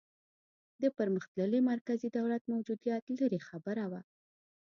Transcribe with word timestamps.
د 0.81 0.83
پرمختللي 0.97 1.59
مرکزي 1.71 2.07
دولت 2.17 2.43
موجودیت 2.53 3.03
لرې 3.19 3.39
خبره 3.47 3.85
وه. 3.91 4.01